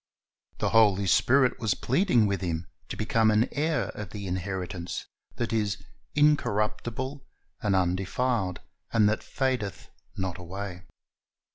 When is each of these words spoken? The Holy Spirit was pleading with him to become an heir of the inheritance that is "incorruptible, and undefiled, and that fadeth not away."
The 0.57 0.69
Holy 0.69 1.05
Spirit 1.05 1.59
was 1.59 1.75
pleading 1.75 2.25
with 2.25 2.41
him 2.41 2.65
to 2.89 2.97
become 2.97 3.29
an 3.29 3.47
heir 3.51 3.89
of 3.89 4.09
the 4.09 4.25
inheritance 4.25 5.05
that 5.35 5.53
is 5.53 5.77
"incorruptible, 6.15 7.23
and 7.61 7.75
undefiled, 7.75 8.61
and 8.91 9.07
that 9.07 9.21
fadeth 9.21 9.91
not 10.17 10.39
away." 10.39 10.85